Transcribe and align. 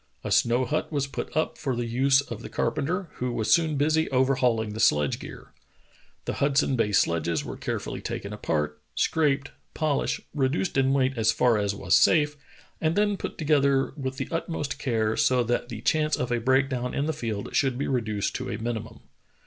A 0.23 0.31
snow 0.31 0.65
hut 0.65 0.91
was 0.91 1.05
put 1.05 1.37
up 1.37 1.59
for 1.59 1.75
the 1.75 1.85
use 1.85 2.21
of 2.21 2.41
the 2.41 2.49
carpenter, 2.49 3.11
who 3.17 3.31
was 3.33 3.53
soon 3.53 3.75
busy 3.75 4.09
overhauling 4.09 4.73
the 4.73 4.79
sledge 4.79 5.19
gear. 5.19 5.53
The 6.25 6.33
Hud 6.41 6.57
son 6.57 6.75
Bay 6.75 6.91
sledges 6.91 7.45
were 7.45 7.55
carefully 7.55 8.01
taken 8.01 8.33
apart, 8.33 8.81
scraped, 8.95 9.51
polished, 9.75 10.21
reduced 10.33 10.75
in 10.75 10.91
weight 10.93 11.13
as 11.17 11.31
far 11.31 11.59
as 11.59 11.75
was 11.75 11.95
safe, 11.95 12.35
and 12.81 12.95
then 12.95 13.15
put 13.15 13.37
together 13.37 13.93
with 13.95 14.17
the 14.17 14.27
utmost 14.31 14.79
care 14.79 15.15
so 15.15 15.43
that 15.43 15.69
the 15.69 15.81
chance 15.81 16.15
of 16.15 16.31
a 16.31 16.39
break 16.41 16.67
down 16.67 16.95
in 16.95 17.05
the 17.05 17.13
field 17.13 17.55
should 17.55 17.77
be 17.77 17.87
reduced 17.87 18.33
to 18.37 18.49
a 18.49 18.57
mini 18.57 18.79
mum. 18.79 19.01